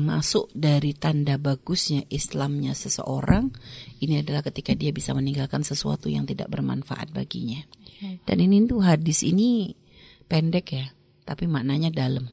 [0.00, 3.52] termasuk dari tanda bagusnya Islamnya seseorang
[4.00, 7.60] ini adalah ketika dia bisa meninggalkan sesuatu yang tidak bermanfaat baginya.
[8.24, 9.76] Dan ini tuh hadis ini
[10.24, 10.88] pendek ya,
[11.28, 12.32] tapi maknanya dalam.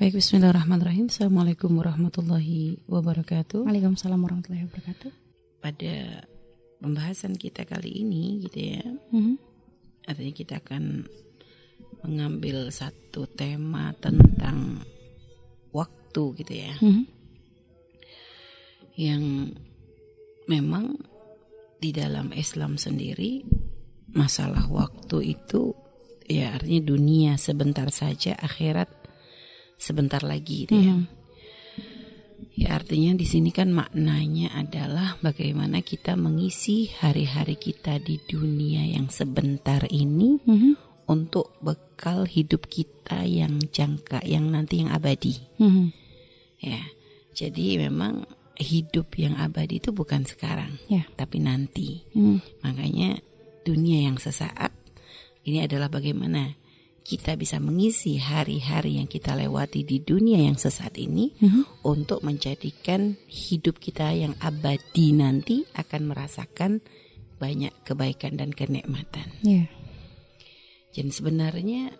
[0.00, 1.12] Baik, Bismillahirrahmanirrahim.
[1.12, 3.68] Assalamualaikum warahmatullahi wabarakatuh.
[3.68, 5.12] Waalaikumsalam warahmatullahi wabarakatuh.
[5.60, 6.24] Pada
[6.80, 9.36] pembahasan kita kali ini, gitu ya, Mhm.
[10.08, 11.04] artinya kita akan
[12.04, 14.82] mengambil satu tema tentang
[15.74, 17.04] waktu, gitu ya, Mhm.
[18.98, 19.54] yang
[20.48, 20.98] memang
[21.78, 23.46] di dalam Islam sendiri
[24.10, 25.76] masalah waktu itu
[26.26, 28.90] ya artinya dunia sebentar saja, akhirat
[29.78, 30.94] sebentar lagi, gitu ya.
[30.98, 31.06] Mhm.
[32.58, 39.06] Ya artinya di sini kan maknanya adalah bagaimana kita mengisi hari-hari kita di dunia yang
[39.14, 40.72] sebentar ini Mhm.
[41.08, 45.40] Untuk bekal hidup kita yang jangka, yang nanti yang abadi.
[45.56, 45.84] Mhm.
[46.60, 46.84] Ya,
[47.32, 51.08] jadi memang hidup yang abadi itu bukan sekarang, Ya.
[51.16, 52.04] tapi nanti.
[52.12, 52.62] Mhm.
[52.62, 53.22] Makanya
[53.64, 54.74] dunia yang sesaat
[55.48, 56.58] ini adalah bagaimana
[57.08, 61.88] kita bisa mengisi hari-hari yang kita lewati di dunia yang sesaat ini Mhm.
[61.88, 66.84] untuk menjadikan hidup kita yang abadi nanti akan merasakan
[67.40, 69.24] banyak kebaikan dan kenikmatan.
[69.40, 69.72] Ya.
[70.92, 71.92] Dan sebenarnya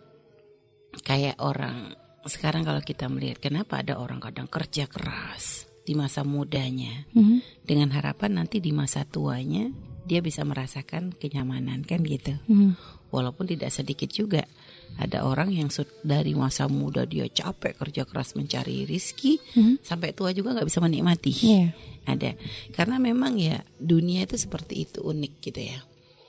[1.05, 1.95] kayak orang
[2.27, 7.65] sekarang kalau kita melihat kenapa ada orang kadang kerja keras di masa mudanya Mhm.
[7.65, 9.73] dengan harapan nanti di masa tuanya
[10.05, 12.37] dia bisa merasakan kenyamanan kan gitu.
[12.49, 12.77] Mhm.
[13.09, 14.45] Walaupun tidak sedikit juga
[15.01, 15.73] ada orang yang
[16.05, 19.81] dari masa muda dia capek kerja keras mencari rizki Mhm.
[19.81, 21.33] sampai tua juga nggak bisa menikmati.
[21.33, 21.67] Iya.
[22.05, 22.37] Ada
[22.77, 25.81] karena memang ya dunia itu seperti itu unik gitu ya.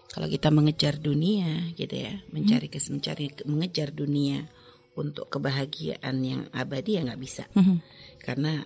[0.09, 4.49] Kalau kita mengejar dunia gitu ya, mencari kes mencari mengejar dunia
[4.97, 7.45] untuk kebahagiaan yang abadi ya nggak bisa.
[7.53, 7.77] Mhm.
[8.19, 8.65] Karena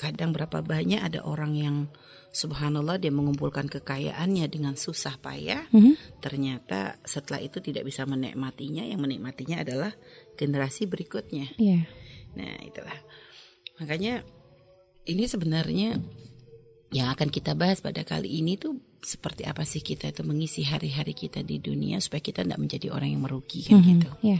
[0.00, 1.76] kadang berapa banyak ada orang yang
[2.32, 6.24] subhanallah dia mengumpulkan kekayaannya dengan susah payah Mhm.
[6.24, 9.92] ternyata setelah itu tidak bisa menikmatinya yang menikmatinya adalah
[10.40, 11.84] generasi berikutnya Iya.
[12.32, 12.96] nah itulah
[13.76, 14.24] makanya
[15.04, 16.00] ini sebenarnya
[16.96, 21.16] yang akan kita bahas pada kali ini tuh seperti apa sih kita itu mengisi hari-hari
[21.16, 23.86] kita di dunia supaya kita tidak menjadi orang yang merugi kan Mhm.
[23.88, 24.38] gitu Iya.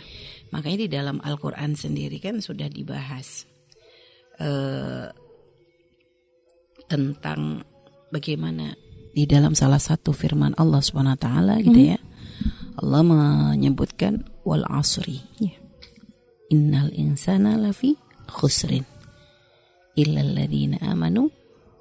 [0.52, 3.48] makanya di dalam Al-Quran sendiri kan sudah dibahas
[4.40, 5.08] eh,
[6.88, 7.62] tentang
[8.10, 8.74] bagaimana
[9.10, 11.98] di dalam salah satu firman Allah Subhanahu wa taala gitu ya.
[12.80, 15.20] Allah menyebutkan wal asri.
[15.42, 15.58] Iya.
[16.50, 17.94] Innal insana lafi
[18.26, 18.86] khusrin
[19.98, 21.28] illa alladziina amanu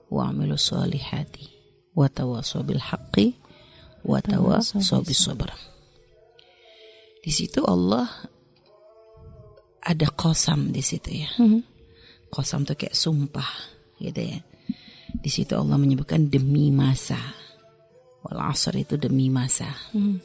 [0.10, 1.48] wa 'amilus solihati
[2.00, 3.36] wa tawassaw bil haqqi
[4.08, 5.52] wa tawassaw bis sabr.
[7.20, 8.08] Di situ Allah
[9.84, 11.30] ada kosam di situ ya.
[11.36, 11.60] Mhm.
[12.32, 13.52] Kosam tuh kayak sumpah
[14.00, 14.40] gitu ya.
[15.20, 17.20] Di situ Allah menyebutkan demi masa.
[18.24, 19.68] Wal asr itu demi masa.
[19.92, 20.18] Mhm.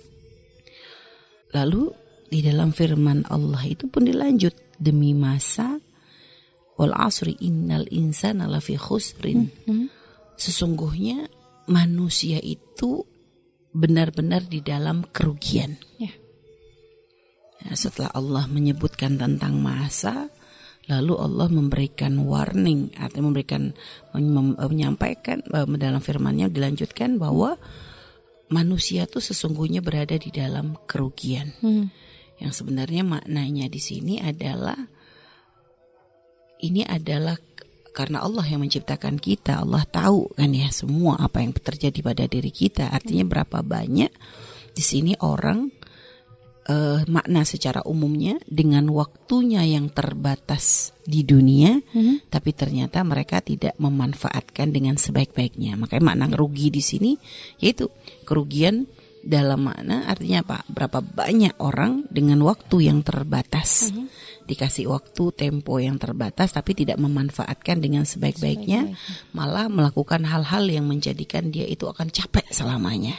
[1.59, 1.83] Lalu
[2.31, 5.79] di dalam firman Allah itu pun dilanjut demi masa
[6.75, 9.51] wal asri innal insana lafi khusrin.
[9.67, 9.87] Mhm.
[10.39, 11.31] Sesungguhnya
[11.67, 13.05] manusia itu
[13.75, 15.75] benar-benar di dalam kerugian.
[15.99, 16.15] Ya.
[17.65, 20.29] Nah, setelah Allah menyebutkan tentang masa,
[20.87, 23.73] lalu Allah memberikan warning atau memberikan
[24.15, 27.57] mem- menyampaikan eh, dalam firman-Nya dilanjutkan bahwa
[28.53, 31.57] manusia itu sesungguhnya berada di dalam kerugian.
[31.65, 31.87] Mhm.
[32.39, 34.77] Yang sebenarnya maknanya di sini adalah
[36.61, 37.39] ini adalah
[37.95, 42.51] karena Allah yang menciptakan kita, Allah tahu kan ya semua apa yang terjadi pada diri
[42.51, 42.91] kita.
[42.91, 44.11] Artinya berapa banyak
[44.75, 45.71] di sini orang
[46.65, 52.33] eh, makna secara umumnya dengan waktunya yang terbatas di dunia, Mhm.
[52.33, 55.77] tapi ternyata mereka tidak memanfaatkan dengan sebaik-baiknya.
[55.77, 57.21] Makanya makna rugi di sini
[57.61, 57.93] yaitu
[58.25, 58.89] kerugian
[59.21, 60.59] dalam makna artinya apa?
[60.73, 63.93] Berapa banyak orang dengan waktu yang terbatas
[64.45, 68.93] dikasih waktu tempo yang terbatas tapi tidak memanfaatkan dengan sebaik-baiknya
[69.33, 73.17] malah melakukan hal-hal yang menjadikan dia itu akan capek selamanya.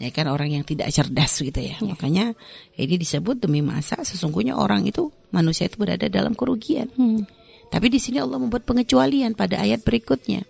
[0.00, 1.76] Ya kan orang yang tidak cerdas gitu ya.
[1.84, 2.32] Makanya
[2.80, 6.88] ini disebut demi masa sesungguhnya orang itu manusia itu berada dalam kerugian.
[6.96, 7.28] Mhm.
[7.68, 10.42] Tapi di sini Allah membuat pengecualian pada ayat berikutnya.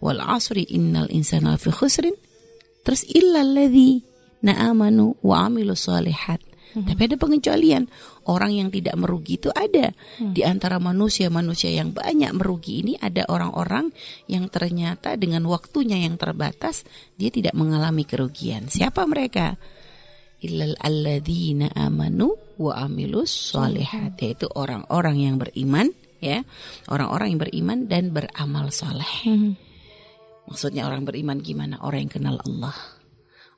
[0.00, 2.16] Wal asri innal insana fi khusrin.
[2.80, 4.00] Terus illal ladzi
[4.40, 5.76] na'amanu wa amilu
[6.74, 6.86] solihat.
[6.88, 7.84] Tapi ada pengecualian.
[8.28, 9.92] Orang yang tidak merugi itu ada.
[10.20, 13.88] Di antara manusia-manusia yang banyak merugi ini ada orang-orang
[14.28, 16.84] yang ternyata dengan waktunya yang terbatas
[17.16, 18.68] dia tidak mengalami kerugian.
[18.68, 19.56] Siapa mereka?
[20.38, 26.42] Illal alladzina amanu wa amilus solihat yaitu orang-orang yang beriman ya
[26.90, 29.54] orang-orang yang beriman dan beramal soleh Hmm.
[30.50, 32.74] maksudnya orang beriman gimana orang yang kenal Allah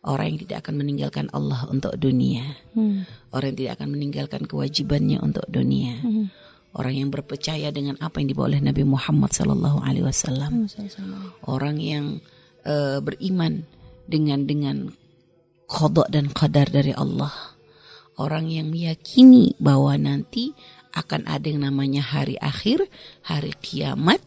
[0.01, 3.05] orang yang tidak akan meninggalkan Allah untuk dunia Hmm.
[3.31, 6.27] orang yang tidak akan meninggalkan kewajibannya untuk dunia Hmm.
[6.73, 11.37] orang yang berpercaya dengan apa yang dibawa oleh Nabi Muhammad Sallallahu Alaihi Wasallam Sama-sama.
[11.45, 12.07] orang yang
[12.61, 13.65] eh, beriman
[14.05, 14.77] dengan dengan
[15.65, 17.33] kodok dan qadar dari Allah
[18.21, 20.53] orang yang meyakini bahwa nanti
[20.91, 22.91] akan ada yang namanya hari akhir,
[23.23, 24.19] hari kiamat,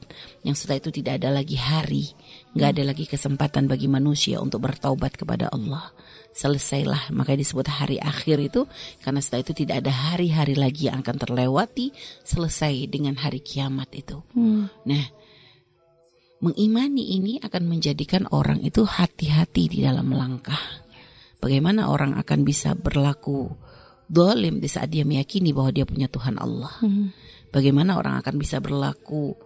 [0.48, 2.16] yang setelah itu tidak ada lagi hari,
[2.54, 5.90] nggak ada lagi kesempatan bagi manusia untuk bertaubat kepada Allah.
[6.34, 8.62] Selesailah, makanya disebut hari akhir itu,
[9.06, 11.94] karena setelah itu tidak ada hari-hari lagi yang akan terlewati,
[12.26, 14.18] selesai dengan hari kiamat itu.
[14.34, 14.66] Hmm.
[14.86, 15.06] Nah,
[16.42, 20.58] mengimani ini akan menjadikan orang itu hati-hati di dalam melangkah.
[21.38, 23.52] Bagaimana orang akan bisa berlaku
[24.10, 26.74] dolim di saat dia meyakini bahwa dia punya Tuhan Allah.
[26.82, 27.14] Hmm.
[27.54, 29.38] Bagaimana orang akan bisa berlaku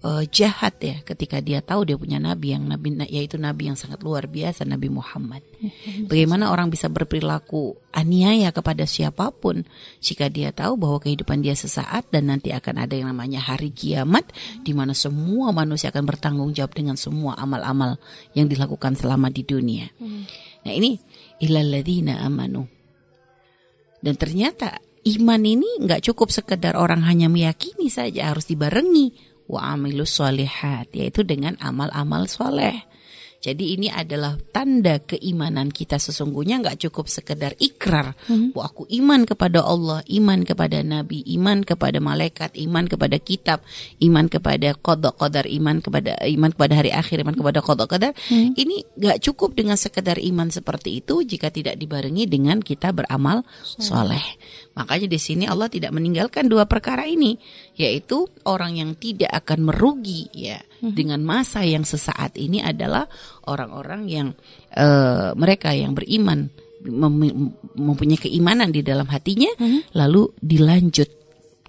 [0.00, 4.00] eh, jahat ya ketika dia tahu dia punya nabi yang nabi yaitu nabi yang sangat
[4.00, 5.44] luar biasa Nabi Muhammad.
[6.10, 9.66] Bagaimana orang bisa berperilaku aniaya kepada siapa pun
[9.98, 14.28] jika dia tahu bahwa kehidupan dia sesaat dan nanti akan ada yang namanya hari kiamat
[14.62, 17.98] di mana semua manusia akan bertanggung jawab dengan semua amal-amal
[18.32, 19.90] yang dilakukan selama di dunia.
[20.64, 21.00] Nah ini
[21.40, 22.68] ilalladzina amanu.
[24.00, 30.14] Dan ternyata iman ini nggak cukup sekedar orang hanya meyakini saja harus dibarengi wa amilus
[30.14, 32.86] solihat yaitu dengan amal-amal soleh.
[33.40, 35.96] Jadi ini adalah tanda keimanan kita.
[35.96, 38.12] Sesungguhnya nggak cukup sekedar ikrar.
[38.52, 43.64] Bahwa aku iman kepada Allah, iman kepada Nabi, iman kepada malaikat, iman kepada kitab,
[44.04, 48.12] iman kepada kodok kodar, iman kepada iman kepada hari akhir, iman kepada kodok kodar.
[48.28, 54.36] Ini nggak cukup dengan sekedar iman seperti itu jika tidak dibarengi dengan kita beramal soleh.
[54.76, 57.40] Makanya di sini Allah tidak meninggalkan dua perkara ini,
[57.80, 63.04] yaitu orang yang tidak akan merugi ya dengan masa yang sesaat ini adalah
[63.46, 64.28] orang-orang yang
[64.74, 66.50] eh, mereka yang beriman
[66.84, 69.52] mem- mempunyai keimanan di dalam hatinya,
[69.94, 71.20] lalu dilanjut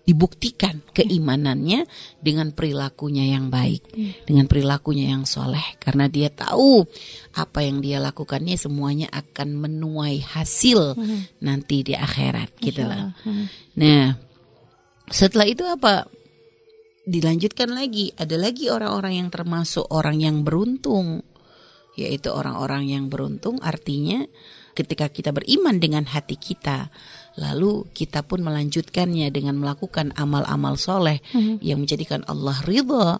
[0.01, 1.85] dibuktikan keimanannya
[2.17, 3.93] dengan perilakunya yang baik,
[4.25, 6.81] dengan perilakunya yang soleh, karena dia tahu
[7.37, 10.97] apa yang dia lakukannya semuanya akan menuai hasil
[11.45, 13.13] nanti di akhirat, gitu lah.
[13.77, 14.17] Nah,
[15.05, 16.09] setelah itu apa?
[17.05, 21.21] Dilanjutkan lagi, ada lagi orang-orang yang termasuk orang yang beruntung,
[21.99, 24.23] yaitu orang-orang yang beruntung artinya
[24.73, 26.89] ketika kita beriman dengan hati kita,
[27.35, 31.19] lalu kita pun melanjutkannya dengan melakukan amal-amal soleh
[31.59, 33.19] yang menjadikan Allah ridha.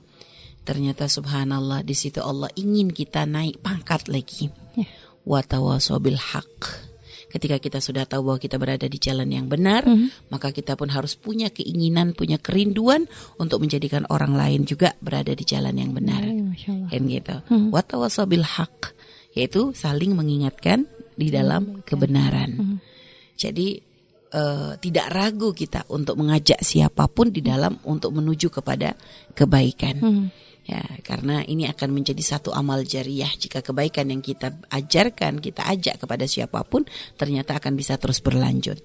[0.62, 4.54] Ternyata subhanallah di situ Allah ingin kita naik pangkat lagi.
[5.28, 6.91] Watawasobil haq.
[7.32, 9.88] Ketika kita sudah tahu bahwa kita berada di jalan yang benar,
[10.28, 13.08] maka kita pun harus punya keinginan, punya kerinduan
[13.40, 16.22] untuk menjadikan orang lain juga berada di jalan yang benar.
[16.28, 16.92] Allah.
[16.92, 17.36] Kan gitu.
[17.72, 18.94] Watawasobil haq
[19.32, 20.84] yaitu saling mengingatkan
[21.16, 22.80] di dalam kebenaran.
[23.40, 23.80] Jadi
[24.32, 28.96] eh, tidak ragu kita untuk mengajak siapa pun di dalam untuk menuju kepada
[29.34, 29.96] kebaikan.
[29.98, 30.26] Hmm.
[30.62, 36.06] Ya, karena ini akan menjadi satu amal jariah jika kebaikan yang kita ajarkan, kita ajak
[36.06, 36.86] kepada siapa pun
[37.18, 38.78] ternyata akan bisa terus berlanjut.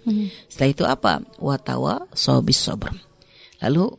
[0.48, 1.12] Setelah itu apa?
[1.36, 2.96] Watawa sobis sobr.
[3.60, 3.92] Lalu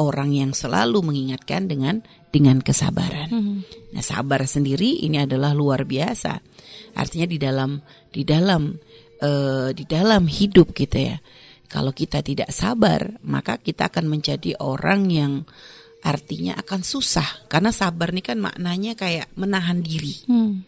[0.00, 2.02] orang yang selalu mengingatkan dengan
[2.34, 3.30] dengan kesabaran.
[3.94, 6.42] Nah, sabar sendiri ini adalah luar biasa.
[6.98, 7.78] Artinya di dalam
[8.10, 8.74] di dalam
[9.22, 11.18] eh, di dalam hidup kita ya.
[11.64, 15.32] Kalau kita tidak sabar, maka kita akan menjadi orang yang
[16.04, 20.14] artinya akan susah karena sabar ini kan maknanya kayak menahan diri.
[20.28, 20.60] Hmm.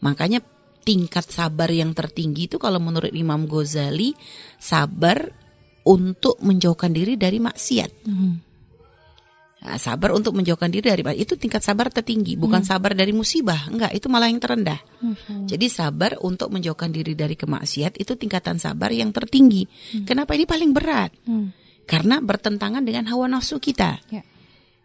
[0.00, 0.40] Makanya
[0.80, 4.16] tingkat sabar yang tertinggi itu kalau menurut Imam Ghazali
[4.56, 5.28] sabar
[5.84, 7.90] untuk menjauhkan diri dari maksiat.
[8.08, 8.40] Hmm.
[9.60, 13.68] Nah, sabar untuk menjauhkan diri dari itu tingkat sabar tertinggi, bukan sabar dari musibah.
[13.68, 14.80] Enggak, itu malah yang terendah.
[15.04, 15.44] Allah.
[15.44, 19.68] Jadi sabar untuk menjauhkan diri dari kemaksiat itu tingkatan sabar yang tertinggi.
[20.08, 21.12] Kenapa ini paling berat?
[21.28, 21.52] Hmm.
[21.84, 24.00] Karena bertentangan dengan hawa nafsu kita.
[24.08, 24.24] Ya.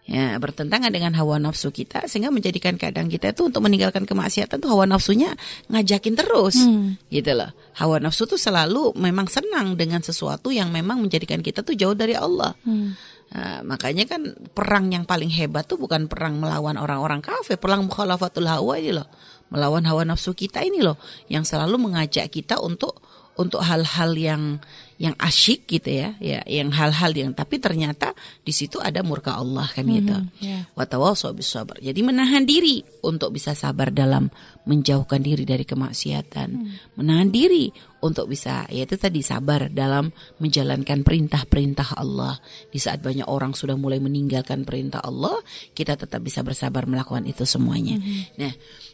[0.05, 4.69] Ya, bertentangan dengan hawa nafsu kita sehingga menjadikan kadang kita itu untuk meninggalkan kemaksiatan tuh
[4.69, 5.33] hawa nafsunya
[5.73, 6.61] ngajakin terus.
[6.61, 6.93] Hmm.
[7.09, 7.49] Gitu loh.
[7.73, 12.13] Hawa nafsu tuh selalu memang senang dengan sesuatu yang memang menjadikan kita tuh jauh dari
[12.13, 12.53] Allah.
[12.61, 12.93] Hmm.
[13.33, 18.45] Nah, makanya kan perang yang paling hebat tuh bukan perang melawan orang-orang kafir, perang mukhalafatul
[18.45, 19.09] hawa ini loh.
[19.49, 21.01] Melawan hawa nafsu kita ini loh
[21.33, 23.01] yang selalu mengajak kita untuk
[23.35, 24.63] untuk hal-hal yang
[24.95, 28.15] yang asyik gitu ya, ya yang hal-hal yang tapi ternyata
[28.47, 30.15] di situ ada murka Allah kan gitu.
[30.39, 30.63] ya.
[30.71, 31.75] Watawasau bis sabar.
[31.83, 34.31] Jadi menahan diri untuk bisa sabar dalam
[34.63, 36.49] menjauhkan diri dari kemaksiatan,
[36.95, 37.67] menahan diri
[37.99, 42.39] untuk bisa yaitu tadi sabar dalam menjalankan perintah-perintah Allah.
[42.71, 45.35] Di saat banyak orang sudah mulai meninggalkan perintah Allah,
[45.75, 47.99] kita tetap bisa bersabar melakukan itu semuanya.
[48.39, 48.53] Nah,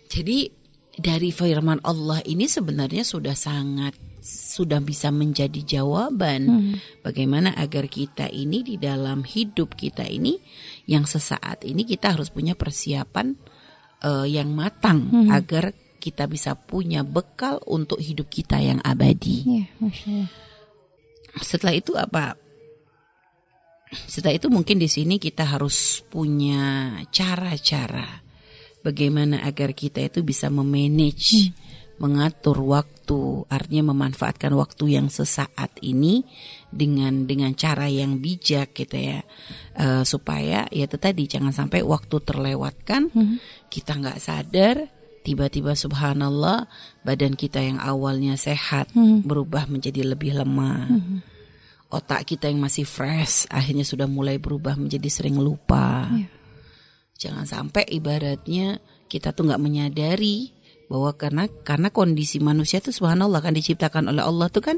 [0.09, 0.49] jadi
[0.97, 8.61] dari firman Allah ini sebenarnya sudah sangat sudah bisa menjadi jawaban bagaimana agar kita ini
[8.61, 10.37] di dalam hidup kita ini
[10.85, 13.33] yang sesaat ini kita harus punya persiapan
[14.05, 19.45] eh, yang matang agar kita bisa punya bekal untuk hidup kita yang abadi.
[19.45, 20.29] Ya, Masya Allah.
[21.45, 22.35] Setelah itu apa?
[24.09, 28.23] Setelah itu mungkin di sini kita harus punya cara-cara
[28.81, 31.53] bagaimana agar kita itu bisa memanage,
[32.01, 36.25] mengatur waktu, artinya memanfaatkan waktu yang sesaat ini
[36.73, 39.21] dengan dengan cara yang bijak gitu ya,
[39.71, 43.07] Eh, supaya ya itu tadi jangan sampai waktu terlewatkan,
[43.71, 44.91] kita nggak sadar,
[45.23, 46.67] tiba-tiba subhanallah
[47.07, 48.91] badan kita yang awalnya sehat
[49.23, 50.91] berubah menjadi lebih lemah.
[51.87, 56.11] Otak kita yang masih fresh akhirnya sudah mulai berubah menjadi sering lupa.
[56.11, 56.27] Iya.
[57.21, 60.51] Jangan sampai ibaratnya kita tuh nggak menyadari
[60.91, 64.77] bahwa karena karena kondisi manusia tuh subhanallah kan diciptakan oleh Allah tuh kan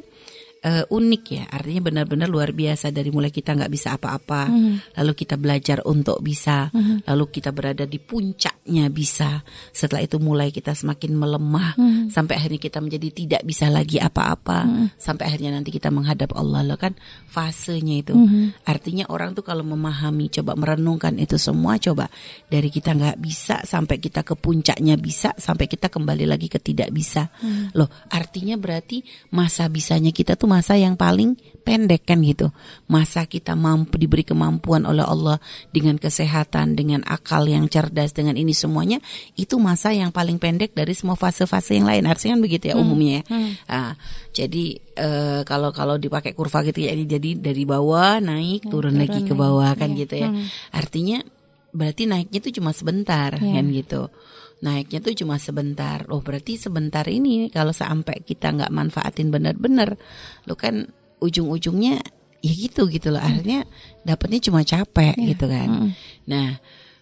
[0.64, 1.44] eh, unik ya.
[1.52, 2.90] Artinya benar-benar luar biasa.
[2.90, 4.50] Dari mulai kita nggak bisa apa-apa.
[4.98, 6.72] Lalu kita belajar untuk bisa.
[7.06, 9.44] Lalu kita berada di puncaknya bisa.
[9.76, 11.76] Setelah itu mulai kita semakin melemah.
[12.10, 14.90] Sampai akhirnya kita menjadi tidak bisa lagi apa-apa.
[14.96, 16.64] Sampai akhirnya nanti kita menghadap Allah.
[16.64, 16.96] Loh kan
[17.28, 18.16] fasenya itu.
[18.64, 22.08] Artinya orang tuh kalau memahami coba merenungkan itu semua coba
[22.48, 26.90] dari kita nggak bisa sampai kita ke puncaknya bisa sampai kita kembali lagi ke tidak
[26.96, 27.28] bisa.
[27.76, 29.04] Loh artinya berarti
[29.34, 31.34] masa bisanya kita tuh masa yang paling
[31.66, 32.54] pendek kan gitu.
[32.86, 35.42] Masa kita mampu diberi kemampuan oleh Allah
[35.74, 39.02] dengan kesehatan dengan akal yang cerdas dengan ini semuanya
[39.34, 42.06] itu masa yang paling pendek dari semua fase-fase yang lain.
[42.06, 43.24] Harusnya kan begitu ya umumnya ya.
[43.66, 43.94] Ah,
[44.36, 49.26] jadi eh, kalau kalau dipakai kurva gitu ya ini jadi dari bawah naik turun lagi
[49.26, 50.30] ke bawah kan gitu ya.
[50.76, 51.26] artinya
[51.74, 54.14] berarti naiknya itu cuma sebentar kan gitu
[54.64, 56.08] naiknya tuh cuma sebentar.
[56.08, 60.00] Loh berarti sebentar ini kalau sampai kita nggak manfaatin benar-benar
[60.48, 60.88] lo kan
[61.20, 62.00] ujung-ujungnya
[62.40, 63.20] ya gitu gitu loh.
[63.20, 63.68] Akhirnya
[64.08, 65.92] dapetnya cuma capek gitu kan.
[66.26, 66.58] Nah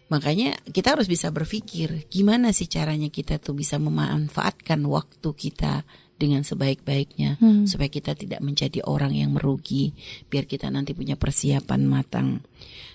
[0.10, 5.88] makanya kita harus bisa berpikir gimana sih caranya kita tuh bisa memanfaatkan waktu kita
[6.20, 9.96] dengan sebaik-baiknya supaya kita tidak menjadi orang yang merugi
[10.30, 12.46] biar kita nanti punya persiapan matang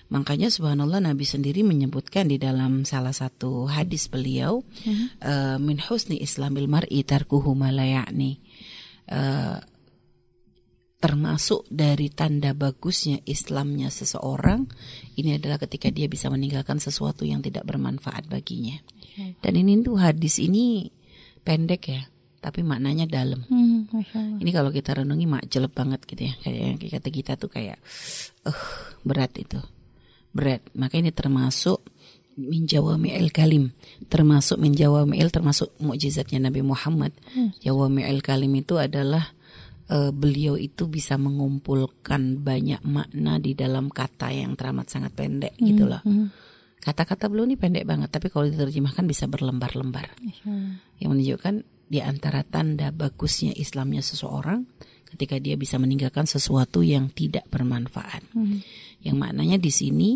[0.07, 4.63] makanya subhanallah Nabi sendiri menyebutkan di dalam salah satu hadis beliau
[5.19, 8.39] eh, min husni islamil mar'i tarkuhu ma la ya'ni
[9.07, 9.59] Eh,
[10.97, 14.65] termasuk dari tanda bagusnya Islamnya seseorang
[15.15, 18.75] ini adalah ketika dia bisa meninggalkan sesuatu yang tidak bermanfaat baginya.
[19.41, 20.89] Dan ini tuh hadis ini
[21.41, 22.01] pendek ya,
[22.43, 23.45] tapi maknanya dalam.
[23.47, 23.87] Hmm.
[24.41, 26.33] Ini kalau kita renungi mak jelek banget gitu ya.
[26.43, 27.77] Kayak kata kita tuh kayak
[28.45, 28.61] eh
[29.07, 29.57] berat itu.
[30.33, 30.61] Berat.
[30.77, 31.81] Maka ini termasuk
[32.37, 33.73] min jawami'il kalim.
[34.07, 37.11] Termasuk min jawami'il termasuk mukjizatnya Nabi Muhammad.
[37.65, 39.33] Jawami'il kalim itu adalah
[39.89, 45.89] eh, beliau itu bisa mengumpulkan banyak makna di dalam kata yang teramat sangat pendek gitu
[45.89, 46.01] loh.
[46.77, 50.79] Kata-kata beliau ini pendek banget, tapi kalau diterjemahkan bisa berlembar-lembar Allah.
[51.01, 54.63] yang menunjukkan di antara tanda bagusnya Islamnya seseorang
[55.07, 58.23] ketika dia bisa meninggalkan sesuatu yang tidak bermanfaat.
[59.01, 60.09] Yang maknanya di sini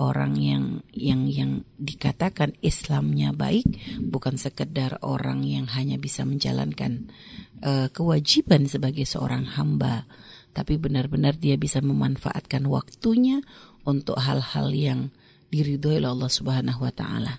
[0.00, 0.64] orang yang
[0.96, 3.68] yang yang dikatakan Islamnya baik
[4.00, 7.12] bukan sekedar orang yang hanya bisa menjalankan
[7.60, 10.08] eh, kewajiban sebagai seorang hamba,
[10.56, 13.44] tapi benar-benar dia bisa memanfaatkan waktunya
[13.84, 15.12] untuk hal-hal yang
[15.52, 17.36] diridhoi oleh Allah Subhanahu wa taala.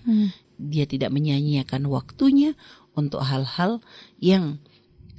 [0.62, 2.54] Dia tidak menyia-nyiakan waktunya
[2.94, 3.82] untuk hal-hal
[4.22, 4.62] yang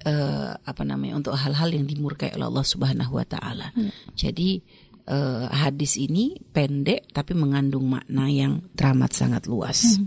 [0.07, 3.75] eh, apa namanya untuk hal-hal yang dimurkai oleh Allah Subhanahu wa taala.
[4.15, 4.63] Jadi
[5.07, 9.99] eh, hadis ini pendek tapi mengandung makna yang teramat sangat luas.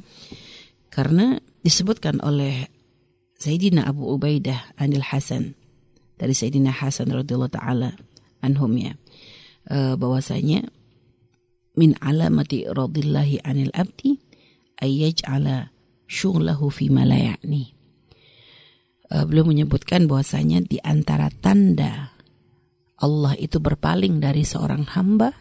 [0.93, 2.71] Karena disebutkan oleh
[3.37, 5.53] Sayyidina Abu Ubaidah Anil Hasan
[6.17, 7.93] dari Sayyidina Hasan radhiyallahu taala
[8.41, 8.97] anhum ya
[9.69, 10.65] eh, bahwasanya
[11.77, 14.17] min alamati radillahi anil abdi
[14.81, 15.69] ayyaj'ala
[16.09, 17.77] syughlahu fi ma la ya'ni.
[19.07, 22.16] Eh, beliau menyebutkan bahwasanya di antara tanda
[22.97, 25.37] Allah itu berpaling dari seorang hamba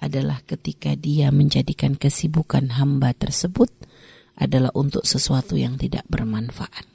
[0.00, 3.68] adalah ketika dia menjadikan kesibukan hamba tersebut
[4.38, 6.88] adalah untuk sesuatu yang tidak bermanfaat.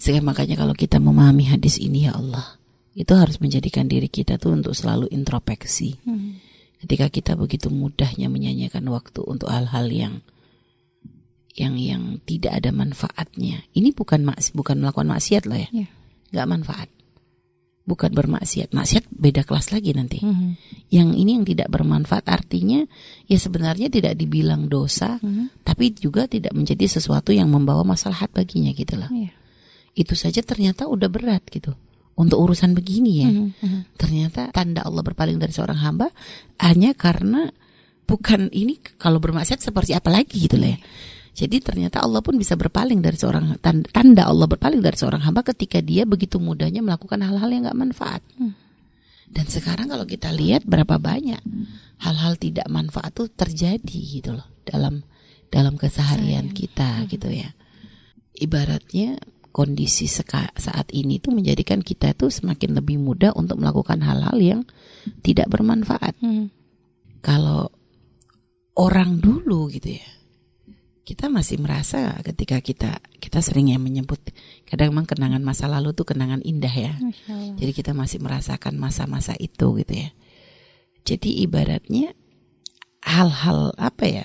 [0.00, 2.58] Sehingga makanya kalau kita memahami hadis ini ya Allah,
[2.96, 6.00] itu harus menjadikan diri kita tuh untuk selalu introspeksi.
[6.02, 6.40] Hmm.
[6.82, 10.14] Ketika kita begitu mudahnya menyanyikan waktu untuk hal-hal yang
[11.52, 13.62] yang yang tidak ada manfaatnya.
[13.76, 15.68] Ini bukan maks bukan melakukan maksiat loh ya.
[15.70, 15.86] Ya.
[16.32, 16.88] nggak manfaat.
[17.82, 18.70] Bukan bermaksiat.
[18.70, 20.22] Maksiat beda kelas lagi nanti.
[20.22, 20.54] Hmm.
[20.86, 22.86] Yang ini yang tidak bermanfaat artinya
[23.26, 25.50] ya sebenarnya tidak dibilang dosa, Hmm.
[25.66, 29.10] tapi juga tidak menjadi sesuatu yang membawa maslahat baginya gitu loh.
[29.10, 29.34] Ya.
[29.98, 31.74] Itu saja ternyata udah berat gitu.
[32.14, 33.28] Untuk urusan begini ya.
[33.34, 33.50] Hmm.
[33.58, 33.82] Hmm.
[33.98, 36.06] Ternyata tanda Allah berpaling dari seorang hamba
[36.62, 37.50] hanya karena
[38.06, 40.78] bukan ini kalau bermaksiat seperti apa lagi gitu loh ya.
[41.32, 45.40] Jadi ternyata Allah pun bisa berpaling dari seorang tan- tanda Allah berpaling dari seorang hamba
[45.40, 48.20] ketika dia begitu mudahnya melakukan hal-hal yang nggak manfaat.
[48.36, 48.52] Hmm.
[49.32, 51.40] Dan sekarang kalau kita lihat berapa banyak
[52.04, 55.00] hal-hal tidak manfaat tuh terjadi gitu loh dalam
[55.48, 57.48] dalam keseharian kita gitu ya.
[58.36, 59.16] Ibaratnya
[59.52, 64.60] kondisi seka- saat ini tuh menjadikan kita tuh semakin lebih mudah untuk melakukan hal-hal yang
[65.24, 66.12] tidak bermanfaat.
[66.20, 66.52] Hmm.
[67.24, 67.72] Kalau
[68.76, 70.08] orang dulu gitu ya,
[71.02, 74.22] kita masih merasa ketika kita kita sering yang menyebut
[74.62, 76.94] kadang memang kenangan masa lalu tuh kenangan indah ya.
[77.58, 80.10] Jadi kita masih merasakan masa-masa itu gitu ya.
[81.02, 82.14] Jadi ibaratnya
[83.02, 84.24] hal-hal apa ya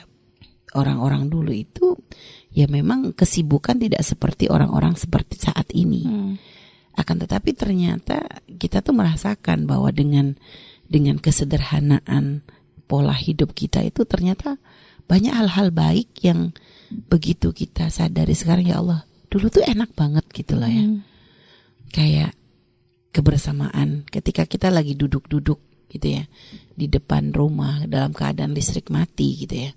[0.77, 1.97] orang-orang dulu itu
[2.53, 6.05] ya memang kesibukan tidak seperti orang-orang seperti saat ini.
[6.05, 6.33] Hmm.
[6.93, 10.37] Akan tetapi ternyata kita tuh merasakan bahwa dengan
[10.85, 12.45] dengan kesederhanaan
[12.85, 14.61] pola hidup kita itu ternyata
[15.07, 16.51] banyak hal-hal baik yang
[17.07, 19.07] begitu kita sadari sekarang ya Allah.
[19.27, 20.83] Dulu tuh enak banget gitu loh ya.
[20.83, 21.03] Hmm.
[21.87, 22.35] kayak
[23.15, 26.23] kebersamaan ketika kita lagi duduk-duduk gitu ya
[26.75, 29.71] di depan rumah dalam keadaan listrik mati gitu ya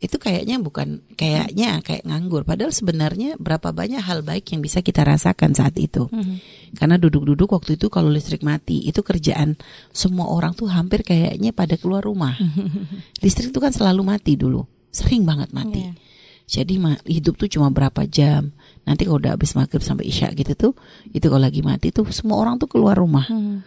[0.00, 2.48] itu kayaknya bukan kayaknya kayak nganggur.
[2.48, 6.08] Padahal sebenarnya berapa banyak hal baik yang bisa kita rasakan saat itu.
[6.08, 6.40] Hmm.
[6.70, 9.58] karena duduk-duduk waktu itu kalau listrik mati itu kerjaan
[9.90, 12.32] semua orang tuh hampir kayaknya pada keluar rumah.
[13.24, 14.64] Listrik itu kan selalu mati dulu.
[14.88, 15.82] Sering banget mati.
[15.84, 15.92] Iya.
[16.50, 18.54] jadi ma- hidup tuh cuma berapa jam.
[18.86, 20.72] Nanti kalau udah habis maghrib sampai isya gitu tuh
[21.12, 23.26] itu kalau lagi mati tuh semua orang tuh keluar rumah.
[23.28, 23.60] Hmm.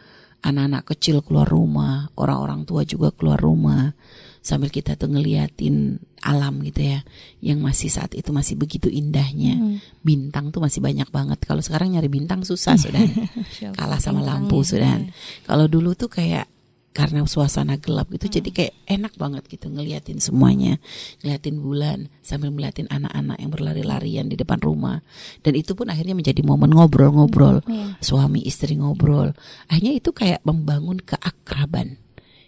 [0.43, 3.95] anak-anak kecil keluar rumah orang-orang tua juga keluar rumah
[4.43, 6.99] sambil kita tuh ngeliatin alam gitu ya
[7.39, 9.55] yang masih saat itu masih begitu indahnya.
[9.55, 9.79] Hmm.
[10.03, 11.39] bintang tuh masih banyak banget.
[11.47, 12.99] Kalau sekarang nyari bintang susah sudah
[13.79, 14.99] kalah sama lampu sudah
[15.47, 16.51] kalau dulu tuh kayak
[16.93, 20.77] karena suasana gelap gitu jadi kayak enak banget gitu ngeliatin semuanya.
[21.23, 25.01] Ngeliatin bulan sambil ngeliatin anak-anak yang berlari-larian di depan rumah.
[25.41, 27.63] Dan itu pun akhirnya menjadi momen ngobrol-ngobrol.
[27.65, 27.97] Iya.
[28.03, 29.33] suami istri ngobrol.
[29.71, 31.97] Akhirnya itu kayak membangun keakraban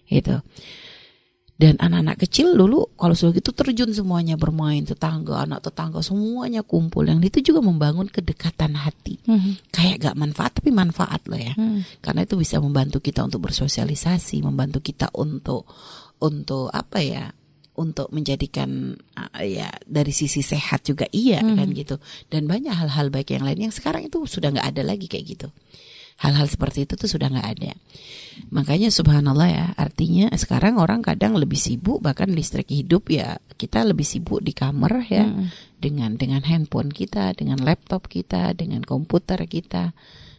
[0.05, 0.45] gitu
[1.55, 7.07] dan anak-anak kecil dulu kalau sudah gitu terjun semuanya bermain tetangga anak tetangga semuanya kumpul
[7.07, 9.55] yang itu juga membangun kedekatan hati Hmm.
[9.71, 11.87] kayak gak manfaat tapi manfaat loh ya Hmm.
[12.03, 15.63] karena itu bisa membantu kita untuk bersosialisasi membantu kita untuk
[16.19, 17.31] untuk apa ya
[17.75, 21.55] untuk menjadikan uh, ya dari sisi sehat juga iya Hmm.
[21.55, 21.95] kan gitu
[22.27, 25.47] dan banyak hal-hal baik yang lain yang sekarang itu sudah nggak ada lagi kayak gitu
[26.21, 27.71] hal-hal seperti itu tuh sudah nggak ada
[28.51, 34.03] makanya subhanallah ya artinya sekarang orang kadang lebih sibuk bahkan listrik hidup ya kita lebih
[34.03, 35.47] sibuk di kamar ya Hmm.
[35.79, 39.95] dengan dengan handphone kita, dengan laptop kita, dengan komputer kita.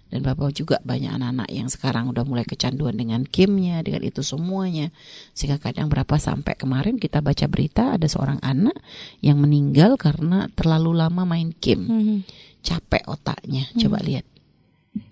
[0.06, 4.94] Dan Bapak juga banyak anak-anak yang sekarang udah mulai kecanduan dengan gamenya, dengan itu semuanya.
[5.34, 8.78] Sehingga kadang berapa sampai kemarin kita baca berita ada seorang anak
[9.18, 11.84] yang meninggal karena terlalu lama main game.
[11.90, 12.18] Hmm.
[12.62, 14.26] Capek otaknya, coba lihat.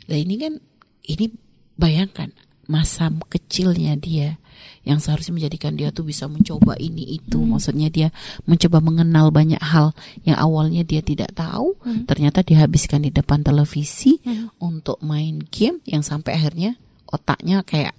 [0.09, 0.53] Nah ini kan,
[1.05, 1.31] ini
[1.75, 2.31] bayangkan
[2.65, 4.41] masa kecilnya dia
[4.85, 8.09] yang seharusnya menjadikan dia tuh bisa mencoba ini itu maksudnya dia
[8.45, 9.93] mencoba mengenal banyak hal
[10.25, 12.09] yang awalnya dia tidak tahu Hmm.
[12.09, 14.49] ternyata dihabiskan di depan televisi Hmm.
[14.61, 17.93] untuk main game yang sampai akhirnya otaknya kayak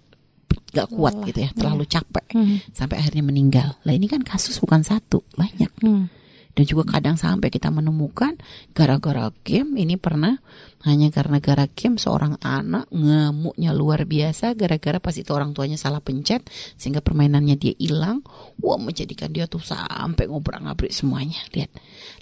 [0.73, 2.57] gak kuat Lelah, gitu ya terlalu capek Hmm.
[2.73, 6.09] sampai akhirnya meninggal lah ini kan kasus bukan satu banyak Hmm.
[6.55, 8.39] Dan juga kadang sampai kita menemukan
[8.71, 10.39] gara-gara game ini pernah
[10.87, 15.99] hanya karena gara game seorang anak ngamuknya luar biasa gara-gara pas itu orang tuanya salah
[15.99, 16.47] pencet
[16.79, 18.23] sehingga permainannya dia hilang.
[18.63, 21.37] Wah menjadikan dia tuh sampai ngobrak-ngabrik semuanya.
[21.51, 21.71] Lihat.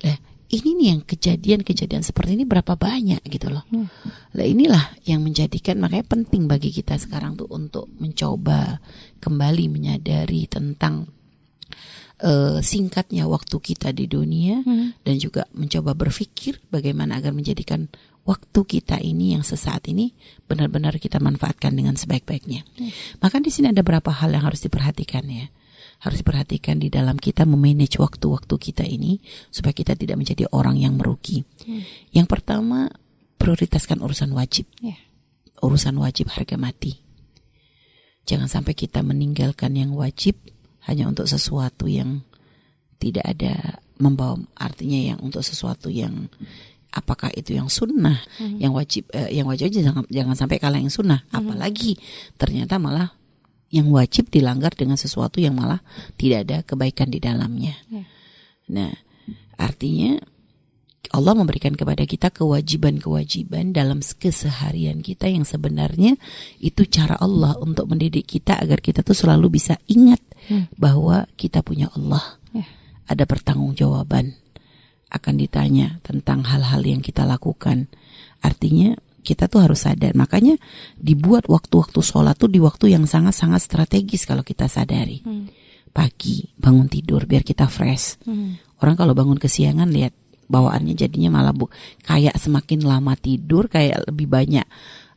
[0.02, 0.18] Lah
[0.54, 3.66] ini nih yang kejadian-kejadian seperti ini berapa banyak gitu loh.
[3.74, 3.90] Hmm.
[4.38, 8.78] lah inilah yang menjadikan makanya penting bagi kita sekarang tuh untuk mencoba
[9.18, 11.10] kembali menyadari tentang
[12.24, 14.96] eh, singkatnya waktu kita di dunia Hmm.
[15.04, 17.92] dan juga mencoba berpikir bagaimana agar menjadikan
[18.24, 20.16] waktu kita ini yang sesaat ini
[20.48, 22.64] benar-benar kita manfaatkan dengan sebaik-baiknya.
[23.20, 25.52] Maka di sini ada beberapa hal yang harus diperhatikan ya.
[26.00, 29.20] Harus diperhatikan di dalam kita memanage waktu-waktu kita ini
[29.52, 31.44] supaya kita tidak menjadi orang yang merugi.
[31.68, 31.84] Hmm.
[32.16, 32.88] Yang pertama,
[33.36, 34.72] prioritaskan urusan wajib.
[34.80, 34.96] Ya.
[35.64, 37.00] urusan wajib harga mati.
[38.28, 40.36] Jangan sampai kita meninggalkan yang wajib
[40.90, 42.24] hanya untuk sesuatu yang
[43.00, 46.28] tidak ada membawa artinya yang untuk sesuatu yang
[46.94, 48.62] apakah itu yang sunnah hmm.
[48.62, 51.36] yang wajib eh, yang wajib aja jangan jangan sampai kalah yang sunnah hmm.
[51.36, 51.98] apalagi
[52.38, 53.16] ternyata malah
[53.74, 55.82] yang wajib dilanggar dengan sesuatu yang malah
[56.14, 58.06] tidak ada kebaikan di dalamnya yeah.
[58.70, 58.92] nah
[59.58, 60.22] artinya
[61.12, 66.16] Allah memberikan kepada kita kewajiban-kewajiban dalam keseharian kita yang sebenarnya
[66.64, 70.72] itu cara Allah untuk mendidik kita agar kita tuh selalu bisa ingat hmm.
[70.80, 72.40] bahwa kita punya Allah.
[72.56, 72.70] Yeah.
[73.12, 74.40] Ada pertanggungjawaban
[75.12, 77.92] akan ditanya tentang hal-hal yang kita lakukan.
[78.40, 80.16] Artinya kita tuh harus sadar.
[80.16, 80.56] Makanya
[80.96, 85.20] dibuat waktu-waktu sholat tuh di waktu yang sangat-sangat strategis kalau kita sadari.
[85.24, 85.52] Hmm.
[85.94, 88.24] Pagi bangun tidur biar kita fresh.
[88.26, 88.58] Hmm.
[88.82, 90.23] Orang kalau bangun kesiangan lihat
[90.54, 91.66] bawaannya jadinya malah bu
[92.06, 94.66] kayak semakin lama tidur kayak lebih banyak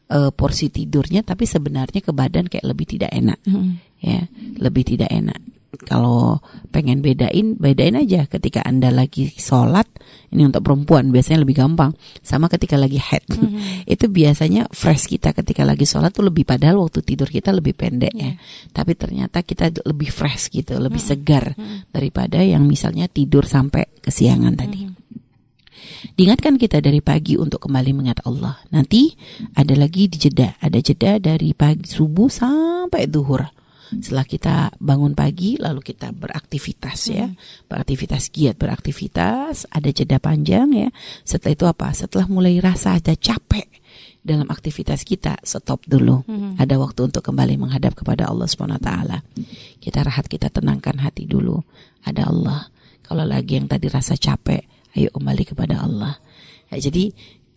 [0.09, 3.37] uh, porsi tidurnya tapi sebenarnya ke badan kayak lebih tidak enak.
[3.44, 3.77] Hmm.
[3.96, 4.29] Ya,
[4.61, 5.40] lebih tidak enak
[5.77, 6.40] kalau
[6.72, 9.85] pengen bedain, bedain aja ketika Anda lagi sholat,
[10.33, 11.92] ini untuk perempuan biasanya lebih gampang.
[12.25, 13.85] Sama ketika lagi head, mm-hmm.
[13.94, 18.14] itu biasanya fresh kita ketika lagi sholat tuh lebih padahal waktu tidur kita lebih pendek
[18.16, 18.33] yeah.
[18.33, 18.40] ya.
[18.40, 18.72] Iya.
[18.72, 21.20] Tapi ternyata kita lebih fresh gitu, lebih mm-hmm.
[21.20, 21.92] segar mm-hmm.
[21.92, 24.81] daripada yang misalnya tidur sampai kesiangan tadi.
[26.07, 26.14] Mm-hmm.
[26.14, 28.62] Diingatkan kita dari pagi untuk kembali mengingat Allah.
[28.71, 29.11] Nanti
[29.59, 33.42] ada lagi di jeda, ada jeda dari pagi subuh sampai duhur.
[33.87, 37.27] Setelah kita bangun pagi lalu kita beraktivitas ya.
[37.31, 37.38] Hmm.
[37.71, 39.71] beraktivitas giat beraktivitas.
[39.71, 40.88] Ada jeda panjang ya.
[41.23, 41.88] Setelah itu apa?
[41.95, 43.66] Setelah mulai rasa ada capek
[44.27, 46.27] dalam aktivitas kita stop dulu.
[46.27, 46.59] Hmm.
[46.59, 49.23] ada waktu untuk kembali menghadap kepada Allah Subhanahu taala.
[49.79, 51.62] Kita rahat kita tenangkan hati dulu.
[52.03, 52.66] Ada Allah.
[53.07, 56.16] Kalau lagi yang tadi rasa capek ayo kembali kepada Allah.
[56.72, 57.12] Ya, jadi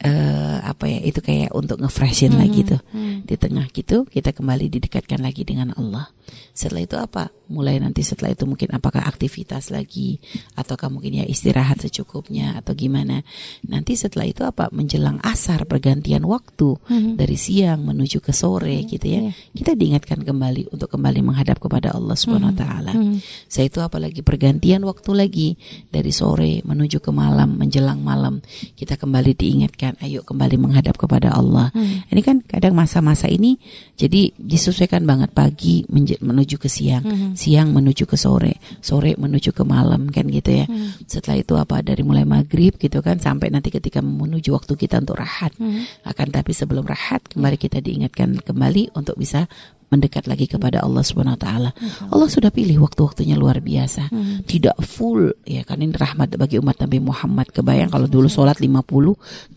[0.05, 2.81] uh, apa ya itu kayak untuk ngefreshin hmm, lagi tuh.
[2.91, 3.25] hmm.
[3.25, 6.11] di tengah gitu kita kembali didekatkan lagi dengan Allah.
[6.53, 10.21] Setelah itu apa mulai nanti setelah itu mungkin apakah aktivitas lagi
[10.53, 13.25] ataukah mungkin ya istirahat secukupnya atau gimana
[13.65, 17.17] nanti setelah itu apa menjelang asar pergantian waktu hmm.
[17.17, 18.87] dari siang menuju ke sore hmm.
[18.93, 19.33] gitu ya yeah.
[19.57, 22.61] kita diingatkan kembali untuk kembali menghadap kepada Allah Subhanahu wa hmm.
[22.61, 23.17] taala hmm.
[23.49, 25.49] saya itu apalagi pergantian waktu lagi
[25.89, 28.45] dari sore menuju ke malam menjelang malam
[28.77, 32.13] kita kembali diingatkan ayo kembali menghadap kepada Allah hmm.
[32.13, 33.57] ini kan kadang masa-masa ini
[33.97, 39.63] jadi disesuaikan banget pagi menuju ke siang hmm siang menuju ke sore, sore menuju ke
[39.63, 40.65] malam kan gitu ya.
[40.67, 40.91] Hmm.
[41.07, 45.15] Setelah itu apa dari mulai maghrib gitu kan sampai nanti ketika menuju waktu kita untuk
[45.23, 45.55] rahat.
[45.55, 45.87] Hmm.
[46.03, 49.47] Akan tapi sebelum rahat kembali kita diingatkan kembali untuk bisa
[49.89, 51.69] mendekat lagi kepada Allah Subhanahu wa taala.
[52.13, 54.13] Allah sudah pilih waktu-waktunya luar biasa.
[54.13, 54.45] Hmm.
[54.45, 57.49] Tidak full ya kan ini rahmat bagi umat Nabi Muhammad.
[57.49, 58.85] Kebayang kalau dulu sholat 50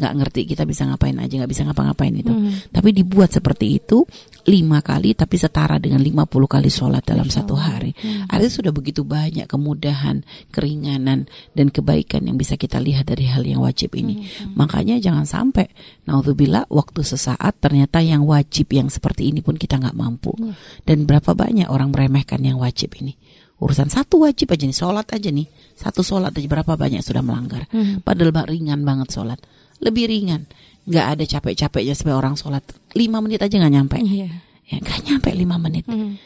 [0.01, 2.33] nggak ngerti kita bisa ngapain aja nggak bisa ngapa-ngapain itu.
[2.33, 2.57] Hmm.
[2.73, 4.09] Tapi dibuat seperti itu
[4.42, 7.92] lima kali tapi setara dengan 50 kali sholat dalam satu hari.
[8.01, 8.27] Hmm.
[8.27, 13.61] Artinya sudah begitu banyak kemudahan, keringanan dan kebaikan yang bisa kita lihat dari hal yang
[13.61, 14.25] wajib ini.
[14.25, 14.57] Hmm.
[14.57, 15.68] Makanya jangan sampai
[16.09, 20.39] naudzubillah waktu sesaat ternyata yang wajib yang seperti ini pun kita nggak mampu mampu.
[20.39, 20.55] Hmm.
[20.87, 23.19] Dan berapa banyak orang meremehkan yang wajib ini.
[23.59, 25.47] Urusan satu wajib aja nih, sholat aja nih.
[25.75, 27.67] Satu sholat aja berapa banyak sudah melanggar.
[27.75, 28.03] Hmm.
[28.03, 29.39] Padahal ringan banget sholat.
[29.83, 30.47] Lebih ringan.
[30.87, 32.63] Gak ada capek-capeknya sebagai orang sholat.
[32.95, 33.99] Lima menit aja gak nyampe.
[34.03, 34.43] Yeah.
[34.67, 35.87] Ya, gak nyampe lima menit.
[35.87, 36.19] Hmm.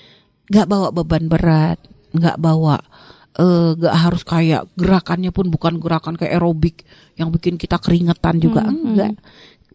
[0.49, 1.81] Gak bawa beban berat.
[2.17, 2.81] Gak bawa
[3.37, 6.89] uh, gak harus kayak gerakannya pun bukan gerakan kayak aerobik
[7.21, 9.13] yang bikin kita keringetan juga hmm, enggak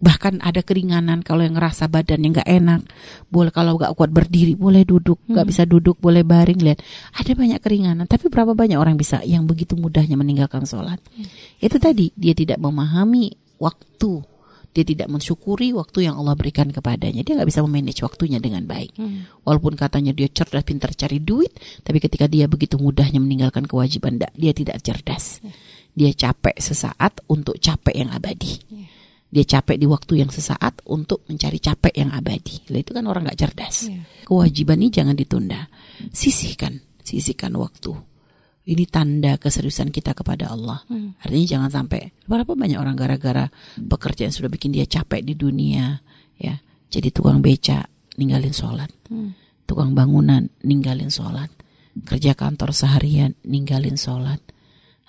[0.02, 2.82] bahkan ada keringanan kalau yang ngerasa badannya nggak enak.
[3.30, 5.22] Boleh kalau nggak kuat berdiri boleh duduk.
[5.30, 5.52] Nggak hmm.
[5.54, 6.82] bisa duduk boleh baring lihat.
[7.14, 10.98] Ada banyak keringanan tapi berapa banyak orang bisa yang begitu mudahnya meninggalkan sholat?
[11.14, 11.30] Hmm.
[11.62, 14.26] itu tadi dia tidak memahami waktu.
[14.72, 17.28] Dia tidak mensyukuri waktu yang Allah berikan kepadanya.
[17.28, 18.98] Dia nggak bisa memanage waktunya dengan baik.
[18.98, 19.30] Hmm.
[19.46, 21.54] walaupun katanya dia cerdas pintar cari duit
[21.86, 25.46] tapi ketika dia begitu mudahnya meninggalkan kewajiban dia tidak cerdas.
[25.46, 25.54] Hmm.
[25.92, 28.58] dia capek sesaat untuk capek yang abadi.
[28.66, 29.01] Hmm
[29.32, 32.68] dia capek di waktu yang sesaat untuk mencari capek yang abadi.
[32.68, 33.88] Lah itu kan orang nggak cerdas.
[33.88, 34.04] Yeah.
[34.28, 35.72] Kewajiban ini jangan ditunda.
[36.12, 37.96] Sisihkan, sisihkan waktu.
[38.68, 40.84] Ini tanda keseriusan kita kepada Allah.
[40.92, 41.16] Hmm.
[41.24, 43.48] Artinya jangan sampai berapa banyak orang gara-gara
[43.80, 45.98] pekerjaan sudah bikin dia capek di dunia,
[46.38, 46.60] ya.
[46.92, 47.88] Jadi tukang beca
[48.20, 49.64] ninggalin sholat, hmm.
[49.66, 51.50] tukang bangunan ninggalin sholat,
[52.04, 54.44] kerja kantor seharian ninggalin sholat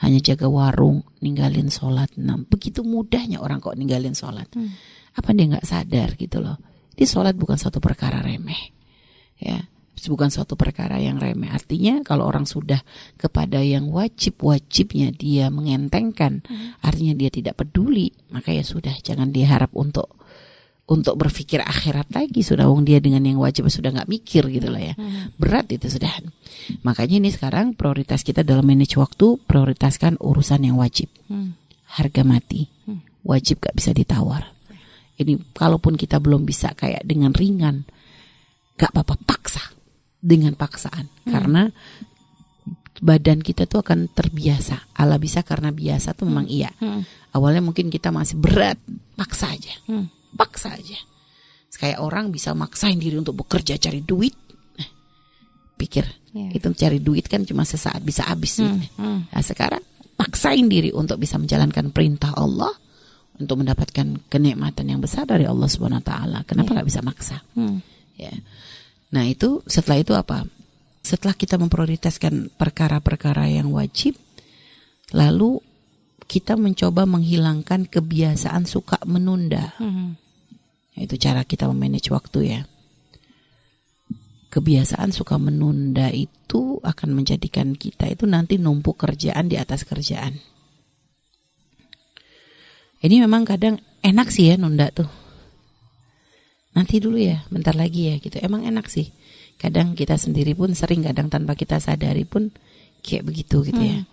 [0.03, 2.11] hanya jaga warung, ninggalin sholat.
[2.19, 4.51] Nah, begitu mudahnya orang kok ninggalin sholat.
[4.53, 4.75] Hmm.
[5.15, 6.59] Apa dia nggak sadar gitu loh?
[6.93, 8.75] Di sholat bukan satu perkara remeh,
[9.39, 9.63] ya,
[10.11, 11.53] bukan suatu perkara yang remeh.
[11.53, 12.83] Artinya kalau orang sudah
[13.15, 16.83] kepada yang wajib-wajibnya dia mengentengkan, hmm.
[16.83, 20.19] artinya dia tidak peduli, maka ya sudah, jangan diharap untuk
[20.87, 22.43] untuk berpikir akhirat lagi.
[22.43, 24.95] Sudah wong dia dengan yang wajib sudah nggak mikir gitu lah ya.
[25.39, 26.11] Berat itu sudah.
[26.83, 31.09] Makanya ini sekarang prioritas kita dalam manage waktu prioritaskan urusan yang wajib.
[31.31, 31.57] Hmm.
[31.93, 32.73] harga mati.
[33.23, 34.49] Wajib gak bisa ditawar.
[35.21, 37.85] Ini kalaupun kita belum bisa kayak dengan ringan
[38.81, 39.61] gak apa-apa paksa.
[40.17, 41.13] Dengan paksaan.
[41.29, 41.69] Karena
[43.03, 44.95] badan kita tuh akan terbiasa.
[44.97, 46.73] Ala bisa karena biasa tuh memang iya.
[46.81, 47.05] Hmm.
[47.37, 48.81] awalnya mungkin kita masih berat
[49.15, 49.75] paksa aja.
[49.85, 50.09] Hmm.
[50.33, 50.99] Paksa aja
[51.73, 54.37] kayak orang bisa maksain diri untuk bekerja cari duit
[54.79, 54.89] Eh,
[55.75, 56.49] pikir Iya.
[56.57, 58.79] itu cari duit kan cuma sesaat bisa habis Hmm.
[58.97, 59.21] Hmm.
[59.27, 59.83] Nah, sekarang
[60.15, 62.71] paksain diri untuk bisa menjalankan perintah Allah
[63.35, 66.39] untuk mendapatkan kenikmatan yang besar dari Allah Subhanahu wa taala.
[66.47, 67.43] Kenapa nggak bisa maksa?
[67.59, 67.83] Hmm.
[68.15, 68.31] Ya.
[69.11, 70.47] Nah, itu setelah itu apa?
[71.03, 74.15] Setelah kita memprioritaskan perkara-perkara yang wajib,
[75.11, 75.59] lalu
[76.31, 79.75] kita mencoba menghilangkan kebiasaan suka menunda.
[79.83, 80.15] Hmm.
[80.93, 82.61] Itu cara kita memanage waktu ya.
[84.53, 90.37] Kebiasaan suka menunda itu akan menjadikan kita itu nanti numpuk kerjaan di atas kerjaan.
[93.03, 95.09] Ini memang kadang enak sih ya nunda tuh.
[96.73, 98.37] Nanti dulu ya, bentar lagi ya gitu.
[98.41, 99.09] Emang enak sih.
[99.57, 102.53] Kadang kita sendiri pun sering kadang tanpa kita sadari pun
[103.03, 104.05] kayak begitu gitu ya.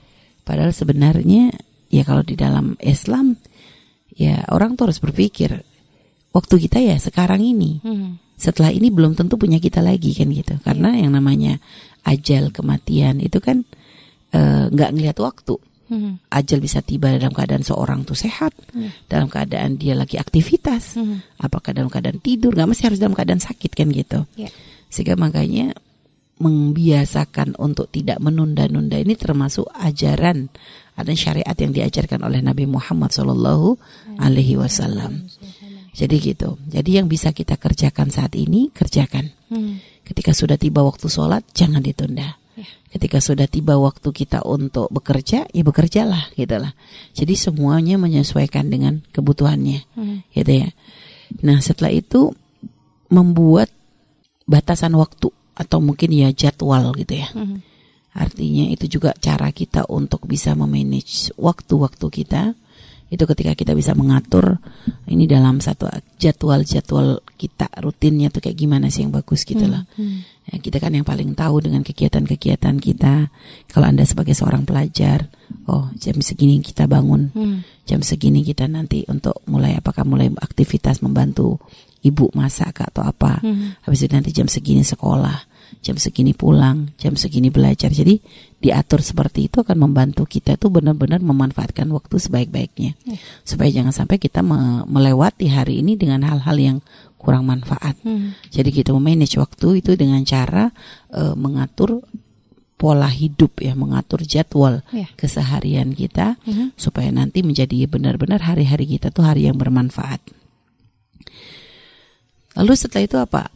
[0.47, 1.53] Padahal sebenarnya
[1.91, 3.37] ya kalau di dalam Islam
[4.15, 5.61] ya orang tuh harus berpikir
[6.35, 7.81] waktu kita ya sekarang ini.
[7.81, 8.17] Hmm.
[8.39, 10.55] Setelah ini belum tentu punya kita lagi kan gitu.
[10.63, 11.59] Karena yang namanya
[12.07, 13.67] ajal kematian itu kan
[14.31, 15.57] eh, nggak ngelihat waktu.
[15.89, 16.21] Hmm.
[16.29, 18.93] Ajal bisa tiba dalam keadaan seorang tuh sehat, Iya.
[19.09, 21.25] dalam keadaan dia lagi aktivitas, Hmm.
[21.41, 24.29] apakah dalam keadaan tidur, nggak mesti harus dalam keadaan sakit kan gitu.
[24.37, 24.53] Iya.
[24.93, 25.73] Sehingga makanya
[26.39, 30.47] membiasakan untuk tidak menunda-nunda ini termasuk ajaran
[30.95, 33.75] ada syariat yang diajarkan oleh Nabi Muhammad Shallallahu
[34.19, 35.27] Alaihi Wasallam.
[35.99, 36.55] Jadi gitu.
[36.71, 39.35] Jadi yang bisa kita kerjakan saat ini kerjakan.
[39.51, 39.83] Hmm.
[40.07, 42.39] Ketika sudah tiba waktu sholat jangan ditunda.
[42.55, 42.67] Ya.
[42.95, 46.71] Ketika sudah tiba waktu kita untuk bekerja ya bekerjalah gitulah.
[47.11, 50.23] Jadi semuanya menyesuaikan dengan kebutuhannya Hmm.
[50.31, 50.71] gitu ya.
[51.43, 52.31] Nah setelah itu
[53.11, 53.67] membuat
[54.47, 57.27] batasan waktu atau mungkin ya jadwal gitu ya.
[57.35, 57.59] Hmm.
[58.15, 62.55] Artinya itu juga cara kita untuk bisa memanage waktu-waktu kita.
[63.09, 64.61] Itu ketika kita bisa mengatur
[65.09, 65.89] ini dalam satu
[66.21, 69.81] jadwal-jadwal kita rutinnya tuh kayak gimana sih yang bagus gitu lah.
[69.97, 70.21] Hmm.
[70.49, 73.29] Ya, kita kan yang paling tahu dengan kegiatan-kegiatan kita.
[73.69, 75.29] Kalau Anda sebagai seorang pelajar,
[75.65, 77.65] oh jam segini kita bangun, Hmm.
[77.89, 81.57] jam segini kita nanti untuk mulai apakah mulai aktivitas membantu
[82.05, 83.41] ibu masak atau apa.
[83.41, 83.73] Hmm.
[83.85, 85.48] Habis itu nanti jam segini sekolah,
[85.79, 87.89] jam segini pulang, jam segini belajar.
[87.93, 88.19] Jadi
[88.59, 92.97] diatur seperti itu akan membantu kita tuh benar-benar memanfaatkan waktu sebaik-baiknya.
[93.07, 93.17] Ya.
[93.47, 96.77] Supaya jangan sampai kita me- melewati hari ini dengan hal-hal yang
[97.19, 97.95] kurang manfaat.
[98.03, 98.35] Hmm.
[98.51, 100.71] Jadi kita memanage waktu itu dengan cara
[101.11, 102.03] eh, mengatur
[102.79, 105.11] pola hidup ya, mengatur jadwal Ya.
[105.19, 106.79] keseharian kita Mhm.
[106.79, 110.23] supaya nanti menjadi benar-benar hari-hari kita tuh hari yang bermanfaat.
[112.55, 113.51] Lalu setelah itu apa?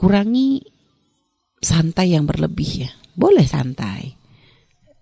[0.00, 0.64] Kurangi
[1.60, 2.90] santai yang berlebih ya.
[3.12, 4.16] Boleh santai.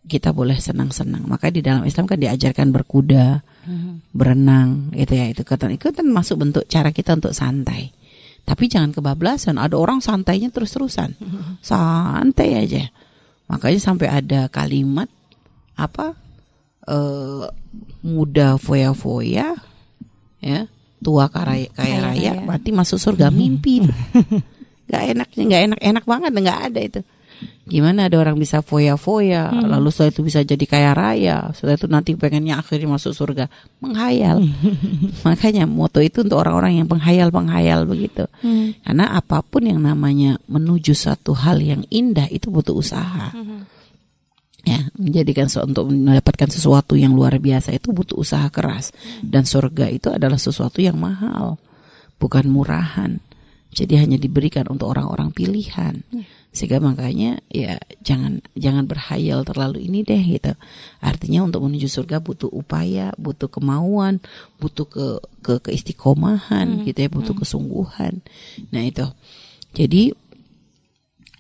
[0.08, 1.22] Kita boleh senang-senang.
[1.30, 4.00] Maka di dalam Islam kan diajarkan berkuda, Hmm.
[4.11, 5.30] berenang, gitu ya.
[5.30, 7.94] Itu kan itu kan masuk bentuk cara kita untuk santai.
[8.42, 9.61] Tapi jangan kebablasan.
[9.61, 11.14] Ada orang santainya terus-terusan.
[11.62, 12.88] Santai aja.
[13.46, 15.06] Makanya sampai ada kalimat
[15.78, 16.16] apa?
[16.88, 17.44] eh
[18.00, 19.52] muda foya-foya
[20.40, 20.61] ya,
[21.04, 22.48] tua kaya, kaya raya, raya.
[22.48, 23.84] mati masuk surga mimpi.
[24.88, 27.01] Gak enak, nggak enak, enak banget, nggak ada itu.
[27.68, 32.11] Gimana ada orang bisa foya-foya, lalu setelah itu bisa jadi kaya raya, setelah itu nanti
[32.16, 33.53] pengennya akhirnya masuk surga,
[33.85, 34.40] menghayal.
[35.29, 38.24] Makanya moto itu untuk orang-orang yang penghayal-penghayal begitu.
[38.40, 38.72] Hmm.
[38.81, 43.37] Karena apa pun yang namanya menuju satu hal yang indah itu butuh usaha.
[44.64, 48.96] Ya, menjadikan untuk mendapatkan sesuatu yang luar biasa itu butuh usaha keras.
[49.20, 51.61] Dan surga itu adalah sesuatu yang mahal,
[52.16, 53.20] bukan murahan.
[53.78, 56.02] Jadi hanya diberikan untuk orang-orang pilihan.
[56.50, 60.58] Sehingga makanya ya jangan jangan berhayal terlalu ini deh gitu.
[60.98, 64.18] Artinya untuk menuju surga butuh upaya, butuh kemauan,
[64.58, 65.06] butuh ke
[65.46, 68.18] ke keistiqomahan gitu ya, butuh kesungguhan.
[68.74, 69.06] Nah itu.
[69.76, 70.10] Jadi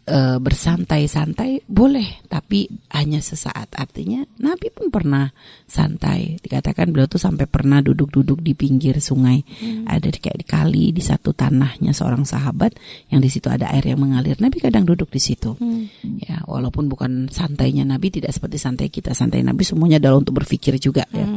[0.08, 2.66] eh, bersantai-santai boleh, tapi
[2.96, 3.76] hanya sesaat.
[3.76, 5.28] Artinya Nabi pun pernah
[5.68, 6.40] santai.
[6.40, 9.44] Dikatakan beliau tuh sampai pernah duduk-duduk di pinggir sungai.
[9.84, 12.72] Ada di, kayak di kali di satu tanahnya seorang sahabat
[13.12, 14.40] yang di situ ada air yang mengalir.
[14.40, 15.52] Nabi kadang duduk di situ.
[15.60, 15.92] Hmm.
[16.24, 19.12] Ya, walaupun bukan santainya Nabi tidak seperti santai kita.
[19.12, 21.28] Santai Nabi semuanya adalah untuk berpikir juga ya.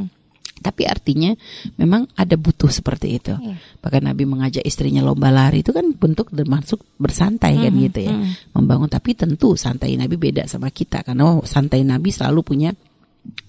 [0.62, 0.66] Hmm.
[0.70, 1.34] Tapi artinya
[1.82, 3.34] memang ada butuh seperti itu.
[3.34, 3.58] Iya.
[3.82, 8.14] Bahkan Nabi mengajak istrinya lomba lari itu kan bentuk termasuk bersantai kan Mhm, gitu ya.
[8.14, 8.54] mhm.
[8.54, 12.70] Membangun tapi tentu santai Nabi beda sama kita karena santai Nabi selalu punya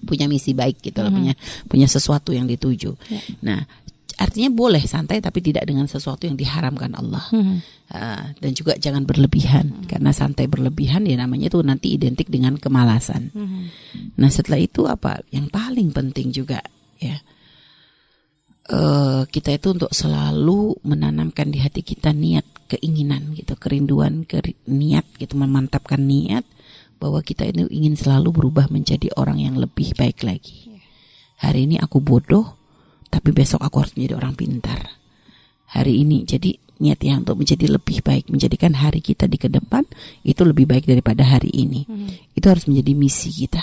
[0.05, 1.17] punya misi baik gitu loh, Mhm.
[1.21, 1.33] punya
[1.69, 2.93] punya sesuatu yang dituju.
[3.09, 3.21] Ya.
[3.41, 3.59] Nah,
[4.21, 7.25] artinya boleh santai tapi tidak dengan sesuatu yang diharamkan Allah.
[7.33, 7.57] Mhm.
[7.93, 13.29] Ah, dan juga jangan berlebihan karena santai berlebihan ya namanya itu nanti identik dengan kemalasan.
[13.33, 13.61] Mhm.
[14.17, 15.21] Nah setelah itu apa?
[15.29, 16.57] Yang paling penting juga
[17.03, 17.17] ya
[18.63, 25.05] eh kita itu untuk selalu menanamkan di hati kita niat keinginan gitu, kerinduan, keri- niat
[25.19, 26.47] gitu, memantapkan niat
[26.97, 30.71] bahwa kita itu ingin selalu berubah menjadi orang yang lebih baik lagi.
[31.43, 32.55] Hari ini aku bodoh,
[33.11, 34.81] tapi besok aku harus menjadi orang pintar.
[35.75, 39.83] Hari ini jadi niat yang untuk menjadi lebih baik, menjadikan hari kita di ke depan
[40.23, 41.83] itu lebih baik daripada hari ini.
[42.33, 43.61] Itu harus menjadi misi kita.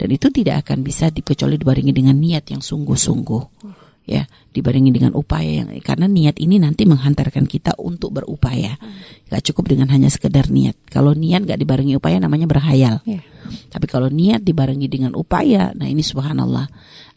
[0.00, 3.68] Dan itu tidak akan bisa dikecuali dibarengi dengan niat yang sungguh-sungguh.
[4.08, 4.24] Ya,
[4.56, 8.80] dibarengi dengan upaya yang karena niat ini nanti menghantarkan kita untuk berupaya.
[9.28, 10.72] Gak cukup dengan hanya sekedar niat.
[10.88, 13.04] Kalau niat gak dibarengi upaya namanya berhayal.
[13.04, 13.20] Ya.
[13.68, 16.64] Tapi kalau niat dibarengi dengan upaya, nah ini subhanallah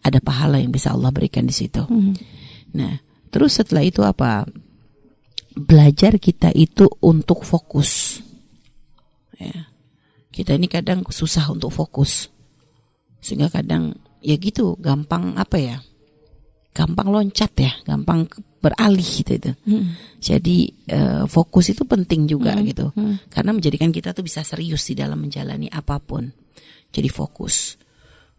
[0.04, 1.88] ada pahala yang bisa Allah berikan di situ.
[1.88, 2.14] Mhm.
[2.76, 3.00] Nah,
[3.32, 4.44] terus setelah itu apa?
[5.56, 8.20] Belajar kita itu untuk fokus.
[9.40, 9.72] Ya.
[10.36, 12.33] Kita ini kadang susah untuk fokus.
[13.24, 15.78] Sehingga kadang ya gitu, gampang apa ya?
[16.76, 18.28] Gampang loncat ya, gampang
[18.60, 19.52] beralih gitu itu.
[19.64, 19.88] Mhm.
[20.20, 20.58] Jadi
[20.92, 22.64] eh, fokus itu penting juga Mhm.
[22.68, 22.86] gitu.
[22.92, 23.32] Mhm.
[23.32, 26.28] Karena menjadikan kita tuh bisa serius di dalam menjalani apa pun.
[26.92, 27.80] Jadi fokus.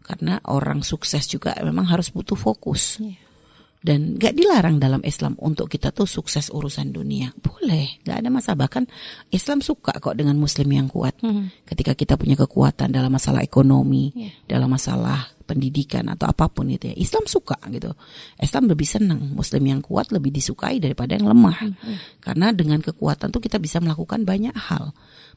[0.05, 3.01] Karena orang sukses juga memang harus butuh fokus.
[3.01, 3.24] Iya.
[3.85, 7.29] Dan gak dilarang dalam Islam untuk kita tuh sukses urusan dunia.
[7.37, 8.65] Boleh, gak ada masalah.
[8.65, 8.89] Bahkan
[9.29, 11.13] Islam suka kok dengan muslim yang kuat.
[11.21, 11.69] Mhm.
[11.69, 14.57] Ketika kita punya kekuatan dalam masalah ekonomi, Iya.
[14.57, 16.95] dalam masalah pendidikan atau apa pun itu ya.
[16.97, 17.93] Islam suka gitu.
[18.41, 21.57] Islam lebih senang muslim yang kuat lebih disukai daripada yang lemah.
[22.19, 24.91] Karena dengan kekuatan tuh kita bisa melakukan banyak hal.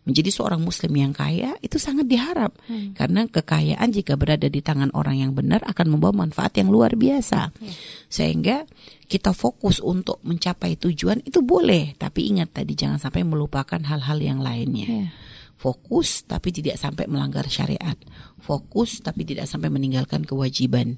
[0.09, 2.57] Menjadi seorang muslim yang kaya itu sangat diharap.
[2.97, 7.53] Karena kekayaan jika berada di tangan orang yang benar akan membawa manfaat yang luar biasa.
[8.09, 8.64] Sehingga
[9.05, 14.40] kita fokus untuk mencapai tujuan itu boleh, tapi ingat tadi jangan sampai melupakan hal-hal yang
[14.40, 15.07] lainnya Ya.
[15.59, 17.99] Fokus tapi tidak sampai melanggar syariat.
[18.38, 20.97] Fokus tapi tidak sampai meninggalkan kewajiban.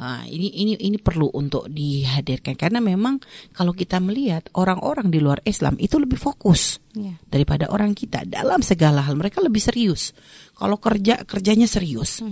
[0.00, 2.56] Nah, ini ini ini perlu untuk dihadirkan.
[2.56, 3.20] Karena memang
[3.52, 7.14] kalau kita melihat orang-orang di luar Islam itu lebih fokus Ya.
[7.30, 8.24] daripada orang kita.
[8.26, 10.16] Dalam segala hal mereka lebih serius.
[10.56, 12.24] Kalau kerja kerjanya serius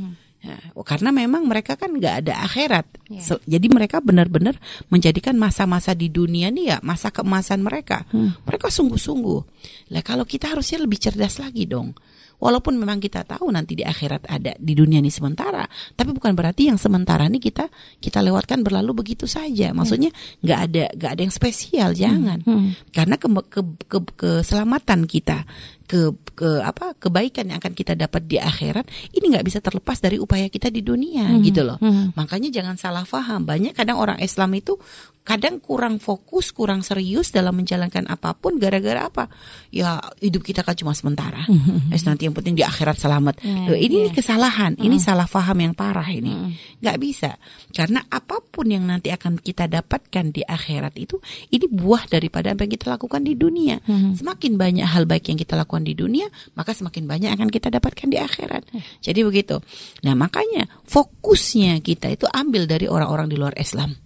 [0.46, 3.22] Ya, karena memang mereka kan nggak ada akhirat, Ya.
[3.22, 4.58] Se- jadi mereka benar-benar
[4.90, 8.06] menjadikan masa-masa di dunia nih ya masa keemasan mereka.
[8.46, 9.40] Mereka sungguh-sungguh.
[9.94, 11.94] Lah kalau kita harusnya lebih cerdas lagi dong.
[12.36, 15.64] Walaupun memang kita tahu nanti di akhirat ada di dunia ini sementara,
[15.96, 17.64] tapi bukan berarti yang sementara ini kita
[17.96, 19.72] kita lewatkan berlalu begitu saja.
[19.72, 20.12] Maksudnya
[20.44, 22.44] nggak ada nggak ada yang spesial, jangan.
[22.44, 22.76] Hmm.
[22.92, 25.48] Karena ke, ke, ke, keselamatan kita,
[25.86, 30.18] ke ke apa kebaikan yang akan kita dapat di akhirat ini nggak bisa terlepas dari
[30.18, 31.40] upaya kita di dunia Hmm.
[31.40, 31.78] gitu loh.
[31.80, 32.12] Hmm.
[32.12, 33.46] Makanya jangan salah paham.
[33.46, 34.76] Banyak kadang orang Islam itu
[35.26, 39.26] kadang kurang fokus, kurang serius dalam menjalankan apa pun gara-gara apa?
[39.74, 41.42] Ya hidup kita kan cuma sementara.
[41.90, 43.42] Es nanti yang penting di akhirat selamat.
[43.42, 46.54] Ya, Loh, ini ini kesalahan, ini salah paham yang parah ini.
[46.78, 47.34] nggak bisa.
[47.74, 51.18] Karena apa pun yang nanti akan kita dapatkan di akhirat itu
[51.50, 53.82] ini buah daripada apa yang kita lakukan di dunia.
[54.14, 58.06] Semakin banyak hal baik yang kita lakukan di dunia, maka semakin banyak akan kita dapatkan
[58.06, 58.62] di akhirat.
[59.02, 59.58] Jadi begitu.
[60.06, 64.05] Nah, makanya fokusnya kita itu ambil dari orang-orang di luar Islam.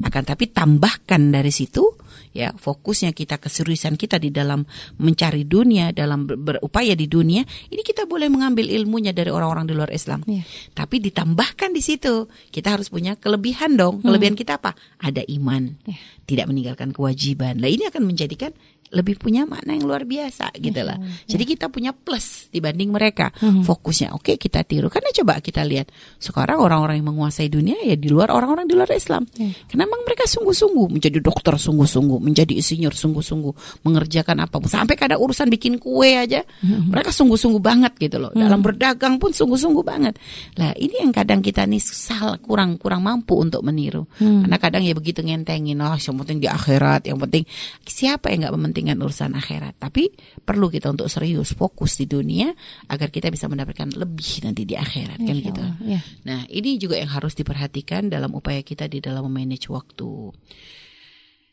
[0.00, 1.84] Akan tapi tambahkan dari situ
[2.30, 4.62] ya fokusnya kita keseriusan kita di dalam
[4.98, 9.74] mencari dunia, dalam ber- berupaya di dunia, ini kita boleh mengambil ilmunya dari orang-orang di
[9.74, 10.22] luar Islam.
[10.26, 10.42] Iya.
[10.74, 14.02] Tapi ditambahkan di situ, kita harus punya kelebihan dong.
[14.04, 14.74] Kelebihan kita apa?
[15.02, 15.74] Ada iman.
[15.86, 15.98] Iya.
[16.26, 17.58] Tidak meninggalkan kewajiban.
[17.58, 18.54] Lah ini akan menjadikan
[18.90, 20.98] lebih punya makna yang luar biasa gitu lah.
[21.30, 23.30] Jadi kita punya plus dibanding mereka.
[23.38, 24.90] Fokusnya oke kita tiru.
[24.90, 28.90] Karena coba kita lihat sekarang orang-orang yang menguasai dunia ya di luar orang-orang di luar
[28.90, 29.30] Islam.
[29.70, 35.48] Karena memang mereka sungguh-sungguh menjadi dokter sungguh-sungguh, menjadi insinyur sungguh-sungguh, mengerjakan apa sampai kadang urusan
[35.48, 38.30] bikin kue aja mereka sungguh-sungguh banget gitu loh.
[38.36, 40.20] Dalam berdagang pun sungguh-sungguh banget.
[40.60, 44.04] Lah ini yang kadang kita nih salah kurang kurang mampu untuk meniru.
[44.20, 47.48] Karena kadang ya begitu ngentengin, oh yang penting di akhirat, yang penting
[47.88, 49.80] siapa yang nggak mementingkan urusan akhirat.
[49.80, 50.12] Tapi
[50.44, 52.52] perlu kita untuk serius fokus di dunia
[52.92, 55.62] agar kita bisa mendapatkan lebih nanti di akhirat kan gitu.
[55.86, 56.00] Ya.
[56.26, 60.34] Nah, ini juga yang harus diperhatikan dalam upaya kita di dalam memanage waktu.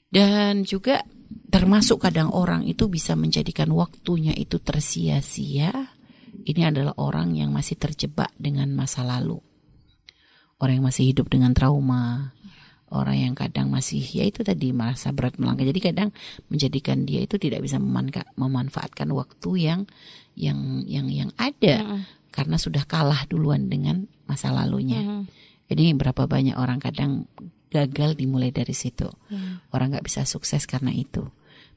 [0.08, 1.04] Dan juga
[1.52, 5.96] termasuk kadang orang itu bisa menjadikan waktunya itu tersia-sia.
[6.48, 9.40] Ini adalah orang yang masih terjebak dengan masa lalu.
[10.58, 12.34] orang yang masih hidup dengan trauma,
[12.90, 15.66] orang yang kadang masih ya itu tadi merasa berat melangkah.
[15.66, 16.10] Jadi kadang
[16.50, 19.82] menjadikan dia itu tidak bisa memanfa- memanfaatkan waktu yang
[20.38, 22.02] yang yang yang ada
[22.34, 25.26] karena sudah kalah duluan dengan masa lalunya.
[25.68, 27.28] Jadi berapa banyak orang kadang
[27.68, 29.08] gagal dimulai dari situ.
[29.28, 29.62] Ya.
[29.76, 31.28] Orang nggak bisa sukses karena itu.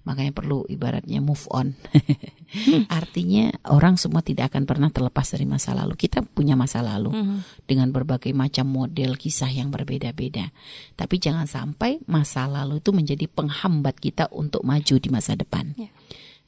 [0.00, 1.76] Makanya perlu ibaratnya move on.
[2.88, 5.92] Artinya orang semua tidak akan pernah terlepas dari masa lalu.
[5.94, 7.36] Kita punya masa lalu Mhm.
[7.68, 10.50] dengan berbagai macam model kisah yang berbeda-beda.
[10.96, 15.76] Tapi jangan sampai masa lalu itu menjadi penghambat kita untuk maju di masa depan.
[15.76, 15.92] Ya.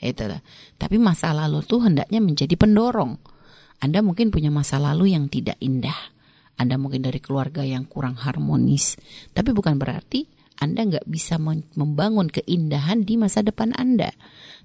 [0.03, 0.43] Itulah.
[0.81, 3.21] Tapi masa lalu itu hendaknya menjadi pendorong.
[3.83, 6.12] Anda mungkin punya masa lalu yang tidak indah.
[6.63, 8.95] Anda mungkin dari keluarga yang kurang harmonis.
[9.35, 10.25] Tapi bukan berarti
[10.63, 11.43] Anda nggak bisa
[11.75, 14.15] membangun keindahan di masa depan Anda.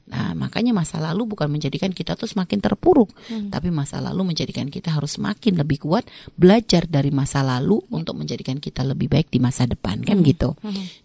[0.07, 3.11] Nah, makanya masa lalu bukan menjadikan kita tuh semakin terpuruk,
[3.51, 6.07] tapi masa lalu menjadikan kita harus semakin lebih kuat
[6.39, 10.55] belajar dari masa lalu untuk menjadikan kita lebih baik di masa depan, kan gitu.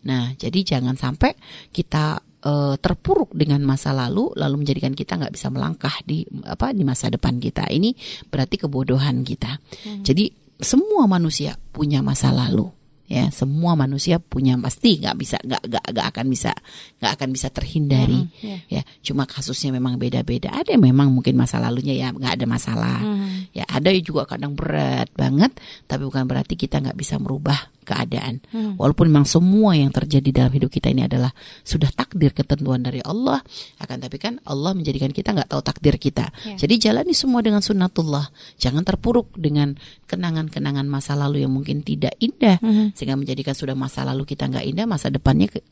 [0.07, 1.35] Nah, jadi jangan sampai
[1.75, 6.87] kita eh, terpuruk dengan masa lalu lalu menjadikan kita nggak bisa melangkah di apa di
[6.87, 7.67] masa depan kita.
[7.75, 7.91] Ini
[8.31, 9.59] berarti kebodohan kita.
[10.07, 10.31] Jadi
[10.63, 12.71] semua manusia punya masa lalu
[13.05, 16.51] ya semua manusia punya pasti nggak bisa nggak nggak nggak akan bisa
[16.97, 18.57] nggak akan bisa terhindari Mm, ya.
[18.71, 23.05] ya cuma kasusnya memang beda-beda ada yang memang mungkin masa lalunya ya nggak ada masalah
[23.05, 23.53] Mhm.
[23.53, 25.53] ya ada yang juga kadang berat banget
[25.85, 28.75] tapi bukan berarti kita nggak bisa merubah keadaan Hmm.
[28.75, 33.43] walaupun memang semua yang terjadi dalam hidup kita ini adalah sudah takdir ketentuan dari Allah
[33.77, 36.57] akan tapi kan Allah menjadikan kita nggak tahu takdir kita Ya.
[36.57, 39.75] jadi jalani semua dengan sunnatullah jangan terpuruk dengan
[40.07, 42.93] kenangan-kenangan masa lalu yang mungkin tidak indah Mhm.
[42.93, 45.65] sehingga menjadikan sudah masa lalu kita nggak indah masa depannya ke-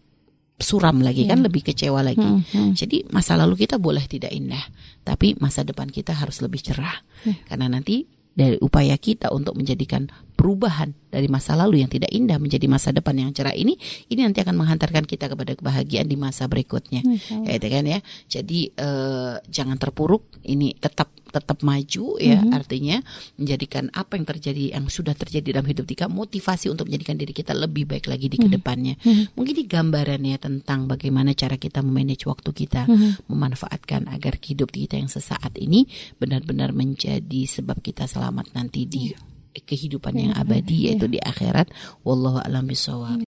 [0.57, 1.45] suram lagi kan Ya.
[1.49, 2.45] lebih kecewa lagi Mhm.
[2.53, 2.73] Mhm.
[2.75, 4.61] jadi masa lalu kita boleh tidak indah,
[5.01, 7.01] tapi masa depan kita harus lebih cerah.
[7.25, 7.33] Ya.
[7.49, 12.65] Karena nanti dari upaya kita untuk menjadikan perubahan dari masa lalu yang tidak indah menjadi
[12.65, 13.77] masa depan yang cerah ini,
[14.09, 17.05] ini nanti akan menghantarkan kita kepada kebahagiaan di masa berikutnya.
[17.45, 18.01] Ya, itu kan ya.
[18.33, 22.51] Jadi eh, jangan terpuruk, ini tetap tetap maju ya, Mhm.
[22.51, 22.97] artinya
[23.39, 27.55] menjadikan apa yang terjadi yang sudah terjadi dalam hidup kita motivasi untuk menjadikan diri kita
[27.55, 28.43] lebih baik lagi di Mhm.
[28.43, 28.95] ke depannya.
[28.99, 29.39] Mhm.
[29.39, 33.31] Mungkin ini gambarannya tentang bagaimana cara kita memanage waktu kita Mhm.
[33.31, 35.87] memanfaatkan agar hidup kita yang sesaat ini
[36.19, 39.15] benar-benar menjadi sebab kita selamat nanti di
[39.59, 41.75] kehidupan yang abadi yaitu di akhirat.
[42.07, 43.19] Wallahu alam bisawab